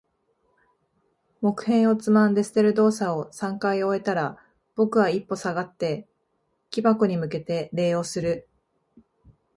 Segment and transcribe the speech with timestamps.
[1.41, 4.39] 木片をつまんで捨てる動作を三回終えたら、
[4.73, 6.07] 僕は一歩下がって、
[6.71, 8.49] 木箱に向けて礼をする。